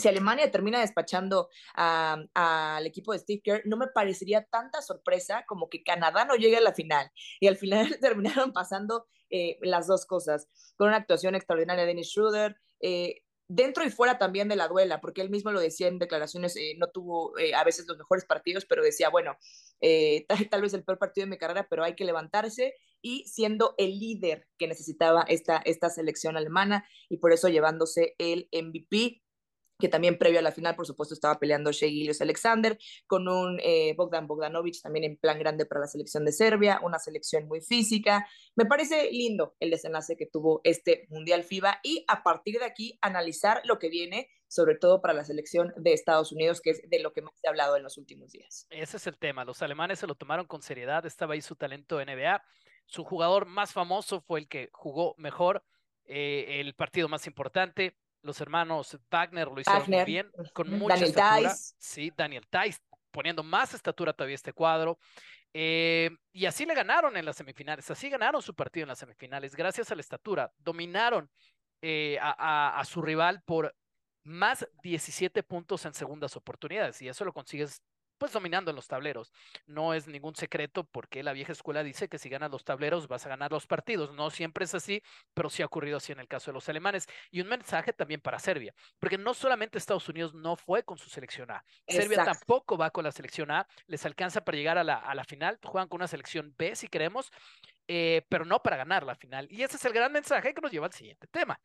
[0.00, 5.68] si Alemania termina despachando al equipo de Steve Kerr, no me parecería tanta sorpresa como
[5.68, 7.10] que Canadá no llegue a la final.
[7.38, 12.08] Y al final terminaron pasando eh, las dos cosas, con una actuación extraordinaria de Dennis
[12.08, 15.98] Schroeder, eh, dentro y fuera también de la duela, porque él mismo lo decía en
[15.98, 19.36] declaraciones, eh, no tuvo a veces los mejores partidos, pero decía, bueno,
[20.28, 23.74] tal, tal, vez el peor partido de mi carrera, pero hay que levantarse y siendo
[23.78, 29.22] el líder que necesitaba esta, esta selección alemana y por eso llevándose el MVP
[29.80, 33.58] que también previo a la final, por supuesto, estaba peleando Shea Gilius Alexander, con un
[33.62, 37.60] eh, Bogdan Bogdanovic también en plan grande para la selección de Serbia, una selección muy
[37.60, 38.26] física.
[38.54, 42.98] Me parece lindo el desenlace que tuvo este Mundial FIBA y a partir de aquí
[43.00, 47.00] analizar lo que viene, sobre todo para la selección de Estados Unidos, que es de
[47.00, 48.66] lo que más se ha hablado en los últimos días.
[48.70, 49.44] Ese es el tema.
[49.44, 52.42] Los alemanes se lo tomaron con seriedad, estaba ahí su talento NBA.
[52.86, 55.64] Su jugador más famoso fue el que jugó mejor.
[56.04, 61.08] Eh, el partido más importante, los hermanos Wagner lo hicieron muy bien, con mucha Daniel
[61.08, 61.54] estatura.
[61.78, 62.78] Sí, Daniel Tice,
[63.10, 64.98] poniendo más estatura todavía este cuadro.
[65.52, 69.56] Eh, y así le ganaron en las semifinales, así ganaron su partido en las semifinales,
[69.56, 70.52] gracias a la estatura.
[70.58, 71.28] Dominaron
[71.82, 73.74] eh, a, a, su rival por
[74.22, 77.82] más 17 puntos en segundas oportunidades, y eso lo consigues
[78.20, 79.32] pues dominando en los tableros.
[79.66, 83.24] No es ningún secreto porque la vieja escuela dice que si ganas los tableros vas
[83.24, 84.12] a ganar los partidos.
[84.12, 85.02] No siempre es así,
[85.32, 87.06] pero sí ha ocurrido así en el caso de los alemanes.
[87.30, 91.08] Y un mensaje también para Serbia, porque no solamente Estados Unidos no fue con su
[91.08, 94.96] selección A, Serbia tampoco va con la selección A, les alcanza para llegar a la,
[94.96, 97.30] a la final, juegan con una selección B si queremos,
[97.88, 99.48] eh, pero no para ganar la final.
[99.50, 101.58] Y ese es el gran mensaje que nos lleva al siguiente tema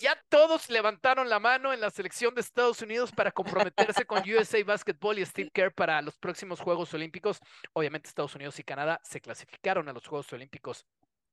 [0.00, 4.62] ya todos levantaron la mano en la selección de Estados Unidos para comprometerse con USA
[4.64, 7.40] Basketball y Steve Kerr para los próximos Juegos Olímpicos.
[7.72, 10.84] Obviamente Estados Unidos y Canadá se clasificaron a los Juegos Olímpicos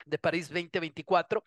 [0.05, 1.43] de París 2024.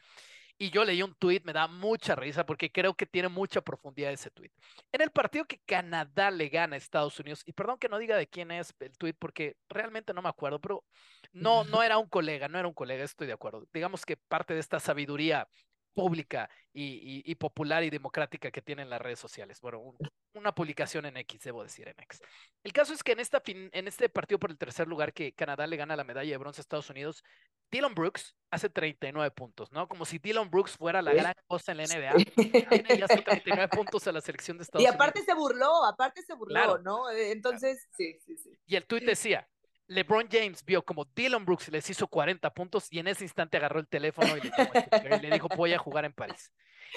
[0.63, 4.13] Y yo leí un tuit, me da mucha risa porque creo que tiene mucha profundidad
[4.13, 4.53] ese tuit.
[4.93, 8.15] En el partido que Canadá le gana a Estados Unidos, y perdón que no diga
[8.19, 10.85] de quién es el tuit porque realmente no me acuerdo, pero
[11.33, 13.67] no, no era un colega, no era un colega, estoy de acuerdo.
[13.73, 15.49] Digamos que parte de esta sabiduría
[15.95, 19.61] pública y, popular y democrática que tienen las redes sociales.
[19.61, 19.95] Bueno,
[20.35, 22.21] una publicación en X, debo decir en X.
[22.63, 25.67] El caso es que en, esta en este partido por el tercer lugar que Canadá
[25.67, 27.25] le gana la medalla de bronce a Estados Unidos,
[27.71, 29.89] Dylan Brooks hace 39 puntos, ¿no?
[29.89, 32.25] Como si Dylan Brooks fuera la gran cosa en la NBA.
[32.35, 34.93] Tiene ya 39 puntos a la selección de Estados Unidos.
[34.93, 37.11] Y aparte se burló, aparte se burló, ¿no?
[37.11, 38.59] Entonces, sí, sí, sí.
[38.67, 39.49] Y el tuit decía,
[39.91, 43.81] LeBron James vio como Dylan Brooks les hizo 40 puntos y en ese instante agarró
[43.81, 46.53] el teléfono y le, dijo, voy a jugar en París.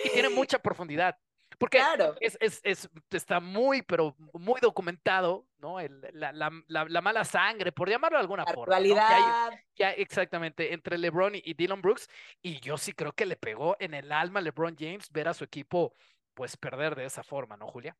[0.05, 1.17] Y tiene mucha profundidad.
[1.57, 2.15] Porque claro.
[2.19, 5.79] es, es, es, está muy, pero muy documentado, ¿no?
[5.79, 8.79] El, la, la, la, mala sangre, por llamarlo de alguna la forma.
[8.79, 9.57] ¿no?
[9.75, 12.07] Que exactamente, entre LeBron y, y, Dylan Brooks.
[12.41, 15.33] Y yo sí creo que le pegó en el alma a LeBron James ver a
[15.33, 15.95] su equipo,
[16.33, 17.95] pues, perder de esa forma, ¿no, Julia?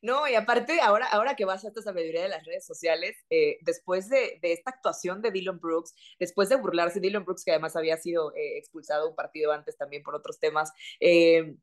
[0.00, 3.58] No, y aparte, ahora, ahora que vas a esta sabiduría de las redes sociales, eh,
[3.62, 7.74] después de, de, esta actuación de Dylan Brooks, después de burlarse, Dylan Brooks, que además
[7.74, 11.56] había sido eh, expulsado un partido antes también por otros temas, eh,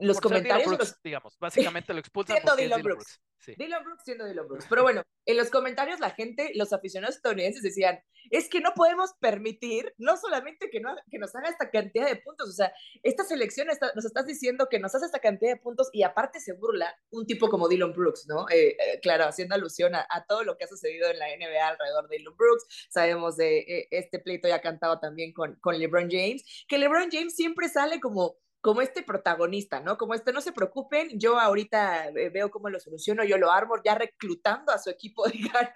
[0.00, 0.96] los comentarios.
[1.02, 3.20] digamos, básicamente lo expulsan siendo Dylan, Brooks.
[3.58, 4.66] Dylan Brooks siendo Dylan Brooks.
[4.68, 9.12] Pero bueno, en los comentarios la gente, los aficionados estadounidenses decían, es que no podemos
[9.20, 13.24] permitir, no solamente que, no, que nos haga esta cantidad de puntos, o sea, esta
[13.24, 16.94] selección nos estás diciendo que nos hace esta cantidad de puntos y aparte se burla
[17.10, 18.48] un tipo como Dylan Brooks, ¿no?
[18.50, 22.08] Eh, eh, claro, haciendo alusión a, todo lo que ha sucedido en la NBA alrededor
[22.08, 22.88] de Dylan Brooks.
[22.88, 27.34] Sabemos de eh, este pleito ya cantado también con, con LeBron James, que LeBron James
[27.34, 29.98] siempre sale como como este protagonista, ¿no?
[29.98, 33.74] Como este, no se preocupen, yo ahorita eh, veo cómo lo soluciono, yo lo armo,
[33.84, 35.70] ya reclutando a su equipo de cara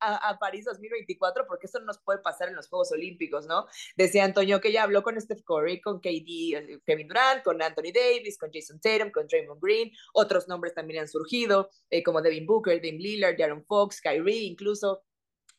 [0.00, 3.66] a, París 2024, porque eso no nos puede pasar en los Juegos Olímpicos, ¿no?
[3.94, 7.92] Decía Antonio que ya habló con Steph Curry, con KD, eh, Kevin Durant, con Anthony
[7.94, 12.46] Davis, con Jason Tatum, con Draymond Green, otros nombres también han surgido, eh, como Devin
[12.46, 15.04] Booker, Dame Lillard, Jaron Fox, Kyrie, incluso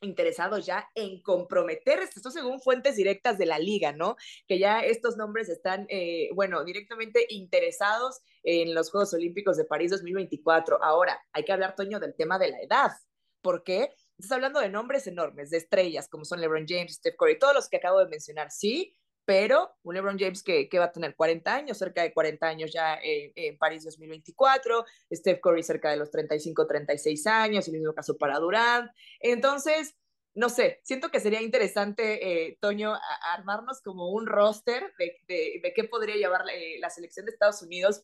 [0.03, 4.15] interesados ya en comprometer, esto según fuentes directas de la liga, ¿no?
[4.47, 9.91] Que ya estos nombres están, eh, bueno, directamente interesados en los Juegos Olímpicos de París
[9.91, 10.83] 2024.
[10.83, 12.91] Ahora, hay que hablar, Toño, del tema de la edad.
[13.41, 13.89] ¿Por qué?
[14.17, 17.67] Estás hablando de nombres enormes, de estrellas, como son LeBron James, Steph Curry, todos los
[17.67, 21.53] que acabo de mencionar, sí, pero un LeBron James que, que, va a tener 40
[21.53, 26.11] años, cerca de 40 años ya en, en, París 2024, Steph Curry cerca de los
[26.11, 28.91] 35, 36 años, el mismo caso para Durant.
[29.19, 29.95] Entonces,
[30.35, 32.93] no sé, siento que sería interesante, eh, Toño,
[33.33, 38.03] armarnos como un roster de, de, qué podría llevar eh, la selección de Estados Unidos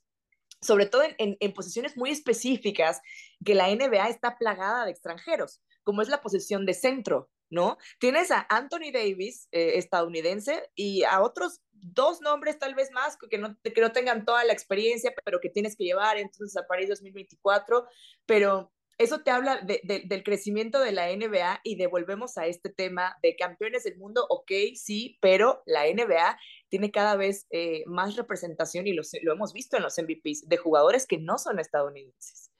[0.62, 3.02] sobre todo en, en, posiciones muy específicas,
[3.46, 7.78] que la NBA está plagada de extranjeros, como es la posición de centro, ¿no?
[8.00, 13.38] Tienes a Anthony Davis, eh, estadounidense, y a otros dos nombres tal vez más, que
[13.38, 16.90] no, que no tengan toda la experiencia, pero que tienes que llevar entonces a París
[16.90, 17.88] 2024,
[18.26, 23.38] pero eso te habla del crecimiento de la NBA y devolvemos a este tema de
[23.38, 28.94] campeones del mundo, ok, sí, pero la NBA tiene cada vez eh, más representación y
[28.94, 32.52] lo hemos visto en los MVPs de jugadores que no son estadounidenses.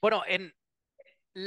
[0.00, 0.54] Bueno, en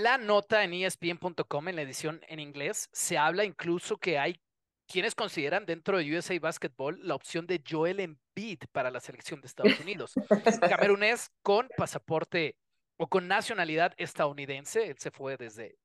[0.01, 4.41] la nota en ESPN.com, en la edición en inglés, se habla incluso que hay
[4.87, 9.47] quienes consideran dentro de USA Basketball la opción de Joel Embiid para la selección de
[9.47, 10.13] Estados Unidos.
[10.67, 12.57] Camerunés con pasaporte
[12.97, 15.77] o con nacionalidad estadounidense, él se fue desde,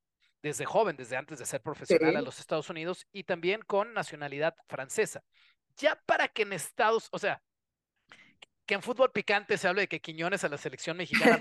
[0.43, 4.55] desde joven, desde antes de ser profesional a los Estados Unidos, y también con nacionalidad
[4.69, 5.23] francesa.
[5.77, 7.43] Ya para que en Estados, o sea,
[8.69, 11.41] que en fútbol picante se hable de que Quiñones a la selección mexicana,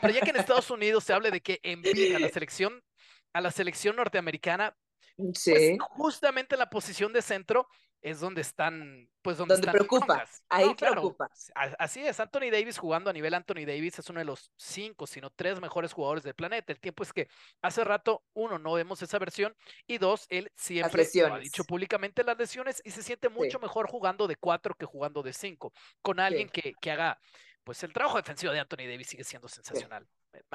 [0.00, 2.82] pero ya que en Estados Unidos se hable de que envía a la selección,
[3.34, 4.74] a la selección norteamericana,
[5.14, 7.68] pues justamente la posición de centro
[8.04, 11.30] es donde están, pues donde, están preocupa, ahí preocupa.
[11.78, 15.30] Así es, Anthony Davis jugando a nivel Anthony Davis es uno de los cinco, sino
[15.30, 16.70] tres mejores jugadores del planeta.
[16.70, 17.28] El tiempo es que
[17.62, 22.36] hace rato, uno, no vemos esa versión, y dos, él siempre ha dicho públicamente las
[22.36, 26.50] lesiones y se siente mucho mejor jugando de cuatro que jugando de cinco, con alguien
[26.50, 27.18] que, que haga,
[27.64, 30.06] pues el trabajo defensivo de Anthony Davis sigue siendo sensacional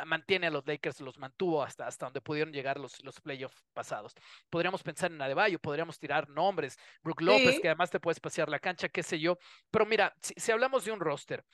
[0.05, 4.13] mantiene a los Lakers, los mantuvo hasta, hasta donde pudieron llegar los, los playoffs pasados.
[4.49, 8.59] Podríamos pensar en Adebayo, podríamos tirar nombres, Brook López, que además te puedes pasear la
[8.59, 9.37] cancha, qué sé yo.
[9.71, 11.45] Pero mira, si, hablamos de un roster,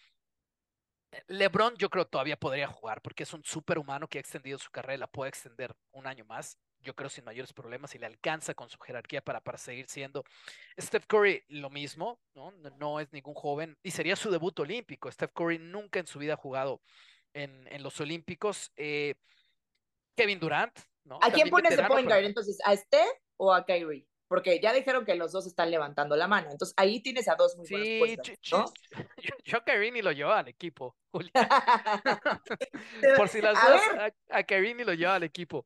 [1.12, 4.72] eh, LeBron yo creo todavía podría jugar porque es un superhumano que ha extendido su
[4.72, 8.54] carrera, la puede extender un año más, yo creo sin mayores problemas y le alcanza
[8.54, 10.24] con su jerarquía para, para seguir siendo.
[10.80, 12.52] Steph Curry lo mismo, ¿no?
[12.78, 15.12] No es ningún joven y sería su debut olímpico.
[15.12, 16.82] Steph Curry nunca en su vida ha jugado
[17.36, 18.72] en, en los Olímpicos.
[18.76, 19.14] Eh,
[20.16, 21.20] Kevin Durant, ¿no?
[21.22, 22.58] ¿A quién pones de point guard entonces?
[22.66, 24.08] ¿A Steph o a Kyrie?
[24.28, 26.50] Porque ya dijeron que los dos están levantando la mano.
[26.52, 28.66] Entonces ahí tienes a dos muy sí, buenos ¿no?
[29.22, 30.96] Yo, yo, a lo llevo al equipo,
[33.18, 35.66] Por si las dos, a, a, Kyrie ni lo lleva al equipo.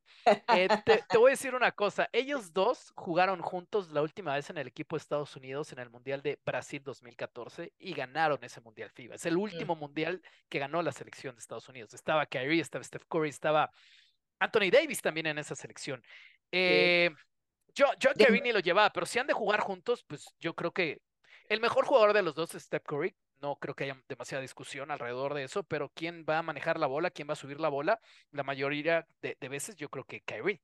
[0.54, 2.08] Eh, te, te, voy a decir una cosa.
[2.12, 5.90] Ellos dos jugaron juntos la última vez en el equipo de Estados Unidos en el
[5.90, 9.16] Mundial de Brasil 2014 y ganaron ese Mundial FIBA.
[9.16, 9.40] Es el mm.
[9.40, 11.94] último Mundial que ganó la selección de Estados Unidos.
[11.94, 13.70] Estaba Kyrie, estaba Steph Curry, estaba
[14.38, 16.02] Anthony Davis también en esa selección.
[16.52, 17.10] Eh,
[17.74, 21.00] yo, yo Kevin lo llevaba, pero si han de jugar juntos, pues yo creo que
[21.48, 23.14] el mejor jugador de los dos es Steph Curry.
[23.40, 26.86] No creo que haya demasiada discusión alrededor de eso, pero ¿quién va a manejar la
[26.86, 27.10] bola?
[27.10, 27.98] ¿Quién va a subir la bola?
[28.32, 30.60] La mayoría de, veces yo creo que Kyrie.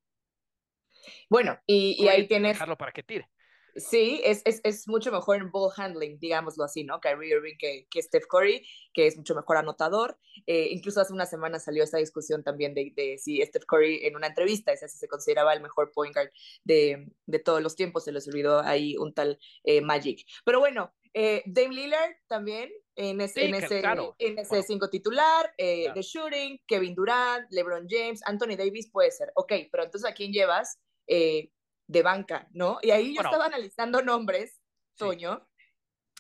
[1.29, 2.53] Bueno, y, ahí tienes...
[2.53, 3.29] Dejarlo para que tire.
[3.77, 7.01] Sí, es, es, es, mucho mejor en ball handling, digámoslo así, ¿no?
[7.01, 10.19] Kyrie Irving que, que Steph Curry, que es mucho mejor anotador.
[10.47, 14.17] Eh, incluso hace una semana salió esa discusión también de, de, si Steph Curry en
[14.17, 16.31] una entrevista, si se consideraba el mejor point guard
[16.65, 20.25] de, de, todos los tiempos, se les olvidó ahí un tal eh, Magic.
[20.45, 23.83] Pero bueno, eh, Dame Lillard también en ese, en ese,
[24.19, 29.33] en ese cinco titular, eh, The Shooting, Kevin Durant, LeBron James, Anthony Davis puede ser.
[29.35, 30.79] Ok, pero entonces ¿a quién llevas?
[31.07, 31.51] Eh,
[31.87, 32.79] de banca, ¿no?
[32.83, 34.61] Y ahí yo estaba analizando nombres,
[34.97, 35.47] Toño,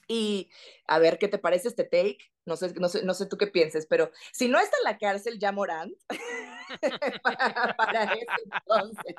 [0.08, 0.50] y
[0.86, 2.18] a ver qué te parece este take.
[2.44, 4.98] No sé, no sé, no sé tú qué pienses, pero si no está en la
[4.98, 5.92] cárcel ya Morant,
[7.76, 9.14] para, ese entonces,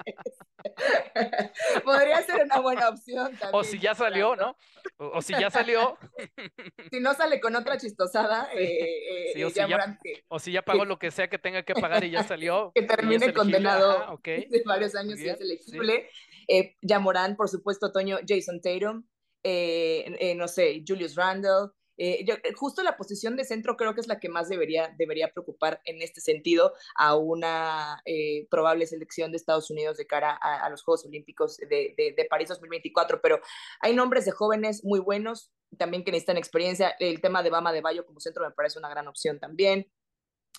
[1.84, 3.50] podría ser una buena opción también.
[3.52, 4.56] O si ya salió, ¿no?
[4.96, 5.98] O, si ya salió.
[6.92, 10.86] si no sale con otra chistosada, eh, eh, o, si ya, o, si ya, pagó
[10.86, 12.72] lo que sea que tenga que pagar y ya salió.
[12.74, 16.10] Que termine condenado de varios años y es elegible.
[16.48, 19.04] Eh, ya Morán, por supuesto, Toño, Jason Tatum,
[19.44, 21.72] eh, eh, no sé, Julius Randle.
[22.00, 24.96] Eh, justo la posición de centro creo que es la que más debería,
[25.34, 28.04] preocupar en este sentido a una
[28.52, 33.22] probable selección de Estados Unidos de cara a, los Juegos Olímpicos de, París 2024.
[33.22, 33.40] Pero
[33.80, 36.94] hay nombres de jóvenes muy buenos, también que necesitan experiencia.
[37.00, 39.88] El tema de Bama de Bayo como centro me parece una gran opción también.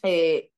[0.03, 0.53] Eh,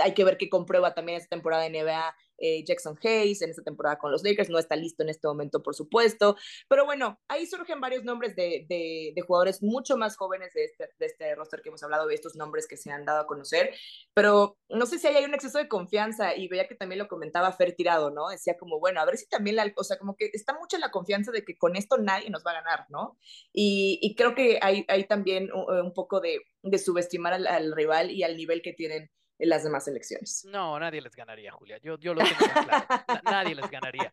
[0.00, 3.62] hay que ver qué comprueba también esta temporada de NBA eh, Jackson Hayes en esta
[3.62, 6.36] temporada con los Lakers, no está listo en este momento, por supuesto,
[6.68, 11.06] pero bueno, ahí surgen varios nombres de, de, jugadores mucho más jóvenes de este, de
[11.06, 13.70] este roster que hemos hablado, de estos nombres que se han dado a conocer,
[14.12, 17.52] pero no sé si hay un exceso de confianza y veía que también lo comentaba
[17.52, 18.28] Fer Tirado, ¿no?
[18.28, 20.80] Decía como, bueno, a ver si también, la, o sea, como que está mucho en
[20.80, 23.18] la confianza de que con esto nadie nos va a ganar, ¿no?
[23.52, 28.22] Y, y creo que hay, hay también un, poco de, de subestimar al rival y
[28.22, 30.44] al nivel que tienen en las demás elecciones.
[30.44, 31.78] No, nadie les ganaría, Julia.
[31.78, 33.20] Yo, yo lo tengo claro.
[33.24, 34.12] nadie les ganaría.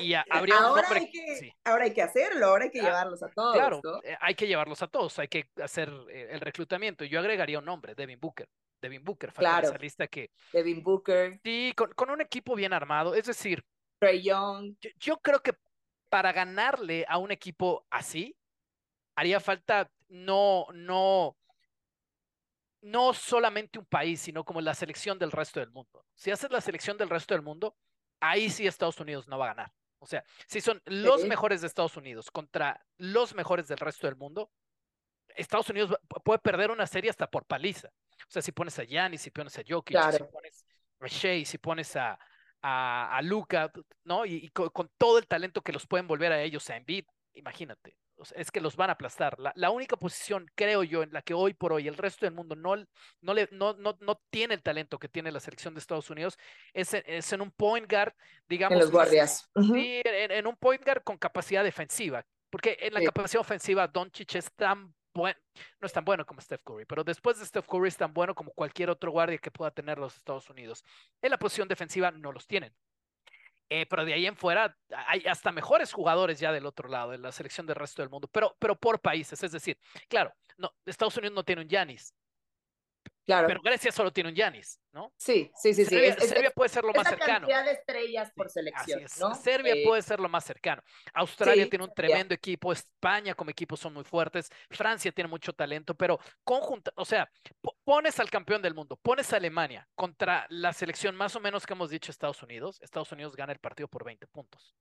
[0.00, 3.54] Y, habría ahora, hay que, ahora hay que hacerlo, ahora hay que llevarlos a todos.
[3.54, 7.04] Claro, eh, hay que llevarlos a todos, hay que hacer eh, el reclutamiento.
[7.04, 8.48] Yo agregaría un nombre, Devin Booker.
[8.80, 9.68] Devin Booker, claro.
[9.68, 10.30] esa lista que.
[10.52, 11.40] Devin Booker.
[11.42, 13.14] Sí, con, con un equipo bien armado.
[13.14, 13.64] Es decir,
[13.98, 14.76] Trey Young.
[14.98, 15.54] yo creo que
[16.10, 18.36] para ganarle a un equipo así,
[19.16, 21.36] haría falta no, no
[22.86, 26.04] no solamente un país, sino como la selección del resto del mundo.
[26.14, 27.76] Si haces la selección del resto del mundo,
[28.20, 29.72] ahí sí Estados Unidos no va a ganar.
[29.98, 34.14] O sea, si son los mejores de Estados Unidos contra los mejores del resto del
[34.14, 34.52] mundo,
[35.34, 37.88] Estados Unidos puede perder una serie hasta por paliza.
[37.88, 40.64] O sea, si pones a Giannis, si pones a Jokic, si pones
[41.00, 42.18] a Shea, si pones a,
[42.62, 43.72] a, Luca,
[44.04, 44.24] ¿no?
[44.24, 47.96] Y, con, con, todo el talento que los pueden volver a ellos a Embiid, imagínate
[48.34, 49.36] es que los van a aplastar.
[49.54, 52.54] La, única posición, creo yo, en la que hoy por hoy el resto del mundo
[52.54, 52.76] no,
[53.20, 56.38] no, le, no, no, no tiene el talento que tiene la selección de Estados Unidos
[56.72, 58.12] es, es en un point guard,
[58.48, 58.74] digamos.
[58.74, 59.48] En los guardias.
[59.54, 62.24] Sí, en, un point guard con capacidad defensiva.
[62.50, 65.38] Porque en la capacidad ofensiva, Doncic es tan bueno,
[65.80, 68.34] no es tan bueno como Steph Curry, pero después de Steph Curry es tan bueno
[68.34, 70.84] como cualquier otro guardia que pueda tener los Estados Unidos.
[71.22, 72.74] En la posición defensiva no los tienen.
[73.68, 74.76] Eh, pero de ahí en fuera
[75.08, 78.28] hay hasta mejores jugadores ya del otro lado, de la selección del resto del mundo,
[78.30, 79.42] pero, pero por países.
[79.42, 82.14] Es decir, claro, no, Estados Unidos no tiene un Yanis,
[83.26, 83.48] Claro.
[83.48, 85.12] Pero Grecia solo tiene un Yanis, ¿no?
[85.16, 85.84] Sí, sí, sí.
[85.84, 86.28] Serbia, sí.
[86.28, 87.46] Serbia puede ser lo más cercano.
[87.46, 89.34] cantidad de estrellas por selección, ¿no?
[89.34, 90.80] Serbia eh, puede ser lo más cercano.
[91.12, 95.96] Australia tiene un tremendo equipo, España como equipo son muy fuertes, Francia tiene mucho talento,
[95.96, 97.28] pero conjunta, o sea,
[97.82, 101.72] pones al campeón del mundo, pones a Alemania contra la selección más o menos que
[101.72, 104.76] hemos dicho Estados Unidos, Estados Unidos gana el partido por 20 puntos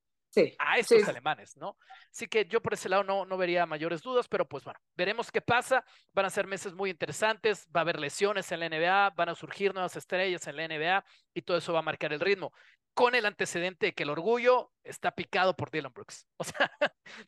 [0.59, 1.77] a estos alemanes, ¿no?
[2.11, 5.31] Así que yo por ese lado no, no vería mayores dudas, pero pues bueno, veremos
[5.31, 5.83] qué pasa.
[6.13, 9.35] Van a ser meses muy interesantes, va a haber lesiones en la NBA, van a
[9.35, 12.53] surgir nuevas estrellas en la NBA y todo eso va a marcar el ritmo.
[12.93, 16.25] Con el antecedente de que el orgullo está picado por Dylan Brooks.
[16.37, 16.71] O sea,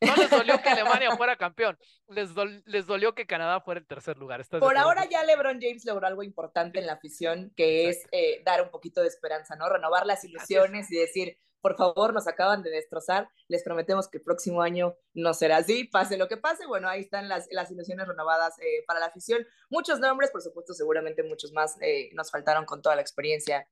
[0.02, 2.30] no les dolió que Alemania fuera campeón, les,
[2.66, 4.46] les dolió que Canadá fuera el tercer lugar.
[4.48, 8.62] Por ahora ya LeBron James logró algo importante en la afición, que es eh, dar
[8.62, 9.70] un poquito de esperanza, ¿no?
[9.70, 14.24] Renovar las ilusiones y decir, por favor, nos acaban de destrozar, les prometemos que el
[14.24, 18.08] próximo año no será así, pase lo que pase, bueno, ahí están las, las ilusiones
[18.08, 22.66] renovadas eh, para la afición, muchos nombres, por supuesto, seguramente muchos más eh, nos faltaron
[22.66, 23.68] con toda la experiencia.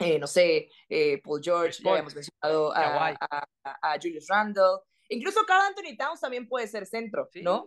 [0.00, 0.70] Eh, no sé,
[1.24, 3.16] Paul George, ya habíamos mencionado a,
[3.64, 4.78] a, Julius Randle,
[5.08, 7.66] incluso Carl Anthony Towns también puede ser centro, ¿no?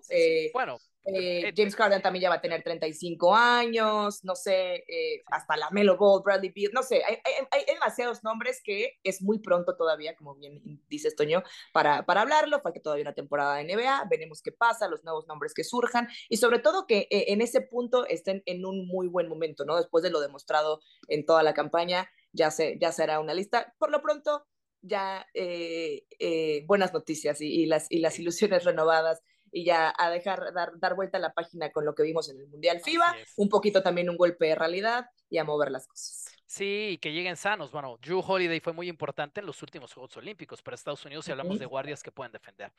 [0.54, 5.24] bueno, eh, eh, James Harden también ya va a tener 35 años, no sé, eh,
[5.28, 7.18] hasta la Melo Ball, Bradley Beal, no sé, hay,
[7.50, 11.42] hay, demasiados nombres que es muy pronto todavía, como bien dice Toño,
[11.74, 15.56] para, para hablarlo, falta todavía una temporada de NBA, veremos qué pasa, los nuevos nombres
[15.56, 19.66] que surjan y sobre todo que en ese punto estén en un muy buen momento,
[19.66, 19.78] ¿no?
[19.78, 23.74] Después de lo demostrado en toda la campaña, ya, se, ya será una lista.
[23.80, 24.46] Por lo pronto,
[24.82, 29.22] ya eh, eh, buenas noticias y, las, y las ilusiones renovadas
[29.52, 32.40] y ya a dejar dar, dar vuelta a la página con lo que vimos en
[32.40, 36.26] el Mundial FIBA, un poquito también un golpe de realidad y a mover las cosas.
[36.46, 37.72] Sí, y que lleguen sanos.
[37.72, 41.32] Bueno, Drew Holiday fue muy importante en los últimos Juegos Olímpicos para Estados Unidos si
[41.32, 42.72] hablamos de guardias que pueden defender.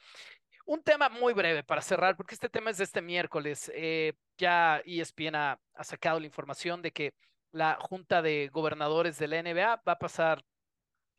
[0.67, 3.71] Un tema muy breve para cerrar, porque este tema es de este miércoles.
[3.75, 7.15] Eh, ya ESPN ha, ha sacado la información de que
[7.51, 10.45] la Junta de Gobernadores de la NBA va a pasar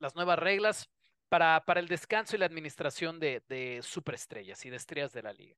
[0.03, 0.89] las nuevas reglas
[1.29, 5.33] para, para el descanso y la administración de, de superestrellas y de estrellas de la
[5.33, 5.55] liga.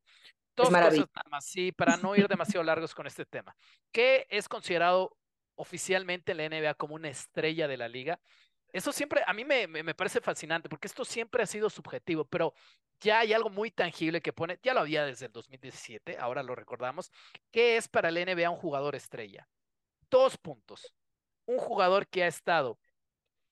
[0.56, 3.54] Dos cosas nada más, sí, para no ir demasiado largos con este tema.
[3.92, 5.18] ¿Qué es considerado
[5.56, 8.22] oficialmente en la NBA como una estrella de la liga?
[8.72, 12.54] Eso siempre, a mí me, me, parece fascinante porque esto siempre ha sido subjetivo, pero
[13.02, 16.56] ya hay algo muy tangible que pone, ya lo había desde el 2017, ahora lo
[16.56, 17.12] recordamos.
[17.52, 19.48] ¿Qué es para la NBA un jugador estrella?
[20.10, 20.94] Dos puntos.
[21.46, 22.80] Un jugador que ha estado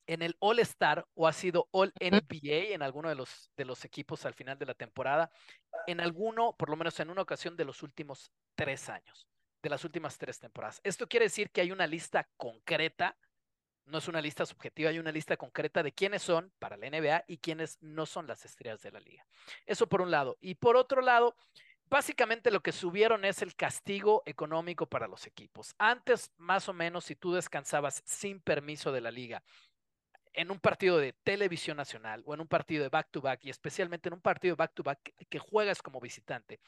[0.07, 3.85] en el All Star o ha sido All NBA en alguno de los, de los
[3.85, 5.31] equipos al final de la temporada,
[5.87, 9.27] en alguno, por lo menos en una ocasión de los últimos tres años,
[9.61, 10.81] de las últimas tres temporadas.
[10.83, 13.17] Esto quiere decir que hay una lista concreta,
[13.85, 17.25] no es una lista subjetiva, hay una lista concreta de quiénes son para la NBA
[17.27, 19.25] y quiénes no son las estrellas de la liga.
[19.65, 20.37] Eso por un lado.
[20.39, 21.35] Y por otro lado,
[21.89, 25.75] básicamente lo que subieron es el castigo económico para los equipos.
[25.77, 29.43] Antes, más o menos, si tú descansabas sin permiso de la liga
[30.33, 34.13] en un partido de televisión nacional o en un partido de back-to-back y especialmente en
[34.13, 36.59] un partido back-to-back que, juegas como visitante,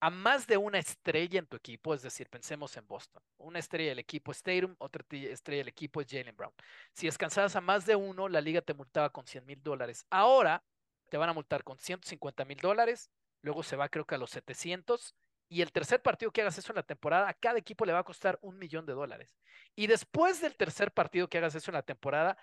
[0.00, 3.90] a más de una estrella en tu equipo, es decir, pensemos en Boston, una estrella
[3.90, 6.52] del equipo es Tatum, otra estrella del equipo es Jalen Brown.
[6.92, 10.04] Si descansabas a más de uno, la liga te multaba con 100 mil dólares.
[10.10, 10.62] Ahora
[11.08, 13.10] te van a multar con 150 mil dólares,
[13.40, 15.14] luego se va creo que a los 700
[15.48, 18.00] y el tercer partido que hagas eso en la temporada, a cada equipo le va
[18.00, 19.36] a costar un millón de dólares.
[19.76, 22.36] Y después del tercer partido que hagas eso en la temporada,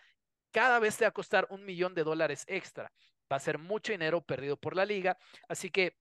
[0.54, 2.94] cada vez te va a costar un millón de dólares extra.
[3.30, 5.18] Va a ser mucho dinero perdido por la liga.
[5.50, 5.98] Así que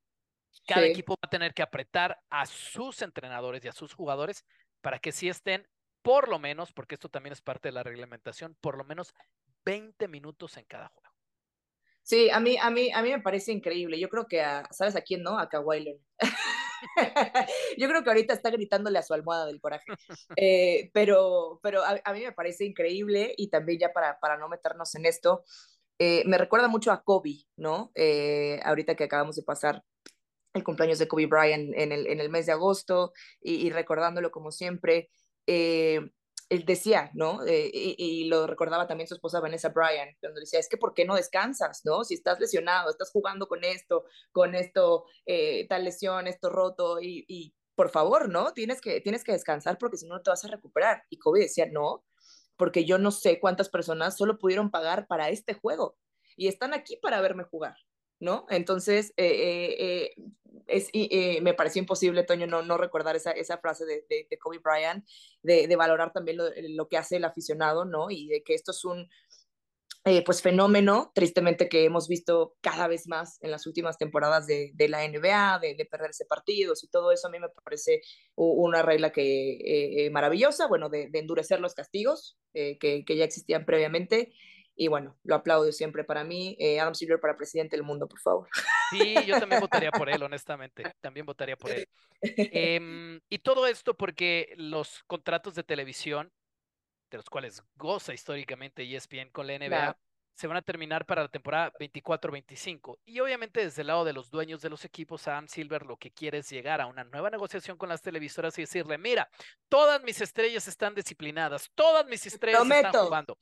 [0.66, 4.44] cada equipo va a tener que apretar a sus entrenadores y a sus jugadores
[4.82, 5.66] para que sí estén
[6.02, 9.14] por lo menos, porque esto también es parte de la reglamentación, por lo menos
[9.64, 11.14] 20 minutos en cada juego.
[12.02, 13.98] Sí, a mí, a mí, a mí me parece increíble.
[13.98, 15.38] Yo creo que a, ¿sabes a quién no?
[15.38, 16.00] A Kawhi
[17.78, 19.84] Yo creo que ahorita está gritándole a su almohada del coraje.
[20.36, 24.94] Eh, pero pero a, mí me parece increíble y también ya para, para no meternos
[24.94, 25.44] en esto,
[25.98, 27.92] eh, me recuerda mucho a Kobe, ¿no?
[27.94, 29.82] Eh, ahorita que acabamos de pasar
[30.54, 34.30] el cumpleaños de Kobe Bryant en el, en el mes de agosto y, y recordándolo
[34.30, 35.10] como siempre
[36.52, 37.44] él decía, ¿no?
[37.46, 41.06] Eh, y, lo recordaba también su esposa Vanessa Bryan, cuando decía, es que ¿por qué
[41.06, 42.04] no descansas, ¿no?
[42.04, 47.54] Si estás lesionado, estás jugando con esto, con esto, eh, tal lesión, esto roto, y,
[47.74, 48.52] por favor, ¿no?
[48.52, 51.04] Tienes que, tienes que descansar porque si no, no te vas a recuperar.
[51.08, 52.04] Y Kobe decía, no,
[52.58, 55.96] porque yo no sé cuántas personas solo pudieron pagar para este juego
[56.36, 57.76] y están aquí para verme jugar,
[58.22, 58.46] ¿no?
[58.50, 60.14] Entonces, eh,
[60.68, 65.04] es, eh, me pareció imposible, Toño, no, no recordar esa, esa frase de, Kobe Bryant,
[65.42, 68.10] de, de valorar también lo, lo, que hace el aficionado, ¿no?
[68.10, 69.08] Y de que esto es un,
[70.04, 74.72] eh, pues, fenómeno, tristemente, que hemos visto cada vez más en las últimas temporadas de,
[74.88, 78.02] la NBA, de, de, perderse partidos y todo eso, a mí me parece
[78.36, 84.32] una regla que eh, maravillosa, bueno, de, endurecer los castigos que, que ya existían previamente
[84.74, 86.56] y bueno, lo aplaudo siempre para mí.
[86.58, 88.48] Eh, Adam Silver para presidente del mundo, por favor.
[88.90, 90.84] Sí, yo también votaría por él, honestamente.
[91.00, 91.86] También votaría por él.
[92.22, 96.32] Em, y todo esto porque los contratos de televisión,
[97.10, 99.96] de los cuales goza históricamente ESPN con la NBA,
[100.34, 102.98] se van a terminar para la temporada 24-25.
[103.04, 106.10] Y obviamente desde el lado de los dueños de los equipos, Adam Silver lo que
[106.10, 109.28] quiere es llegar a una nueva negociación con las televisoras y decirle, mira,
[109.68, 113.38] todas mis estrellas están disciplinadas, todas mis estrellas están jugando.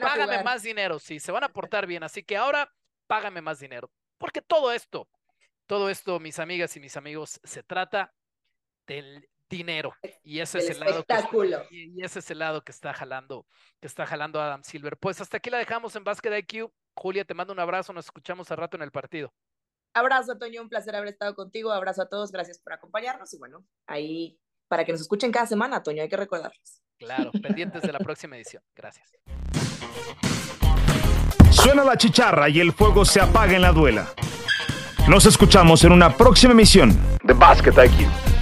[0.00, 2.02] Págame más dinero, sí, se van a portar bien.
[2.02, 2.70] Así que ahora
[3.06, 3.90] págame más dinero.
[4.18, 5.08] Porque todo esto,
[5.66, 8.12] todo esto, mis amigas y mis amigos, se trata
[8.86, 9.94] del dinero.
[10.22, 13.46] Y ese es el lado que, y ese es el lado que está jalando,
[13.80, 14.96] que está jalando Adam Silver.
[14.96, 16.70] Pues hasta aquí la dejamos en Basket IQ.
[16.94, 19.32] Julia, te mando un abrazo, nos escuchamos al rato en el partido.
[19.94, 21.70] Abrazo, Toño, un placer haber estado contigo.
[21.70, 23.32] Abrazo a todos, gracias por acompañarnos.
[23.32, 24.38] Y bueno, ahí
[24.68, 26.82] para que nos escuchen cada semana, Toño, hay que recordarles.
[26.98, 28.62] Claro, pendientes de la próxima edición.
[28.74, 29.12] Gracias.
[31.50, 34.12] Suena la chicharra y el fuego se apaga en la duela.
[35.08, 38.33] Nos escuchamos en una próxima emisión de Basket IQ.